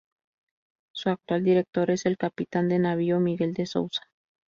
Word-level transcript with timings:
Su 0.93 1.09
actual 1.11 1.43
director 1.43 1.91
es 1.91 2.07
el 2.07 2.17
Capitán 2.17 2.69
de 2.69 2.79
Navío 2.79 3.19
Miguel 3.19 3.53
De 3.53 3.67
Souza. 3.67 4.01